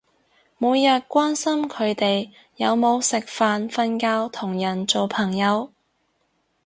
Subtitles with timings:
[0.57, 5.71] 每日關心佢哋有冇食飯瞓覺同人做朋友